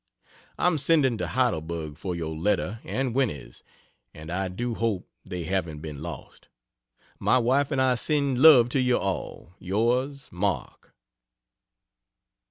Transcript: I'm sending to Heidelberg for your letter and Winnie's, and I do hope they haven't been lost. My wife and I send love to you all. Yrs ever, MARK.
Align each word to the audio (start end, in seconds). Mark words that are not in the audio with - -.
I'm 0.57 0.79
sending 0.79 1.19
to 1.19 1.27
Heidelberg 1.27 1.95
for 1.95 2.15
your 2.15 2.35
letter 2.35 2.79
and 2.83 3.13
Winnie's, 3.13 3.61
and 4.15 4.31
I 4.31 4.47
do 4.47 4.73
hope 4.73 5.07
they 5.23 5.43
haven't 5.43 5.81
been 5.81 6.01
lost. 6.01 6.47
My 7.19 7.37
wife 7.37 7.69
and 7.69 7.79
I 7.79 7.93
send 7.93 8.41
love 8.41 8.67
to 8.69 8.81
you 8.81 8.97
all. 8.97 9.53
Yrs 9.61 10.29
ever, 10.29 10.35
MARK. 10.37 10.95